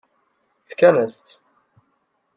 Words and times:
Fkan-as-tt. 0.69 1.31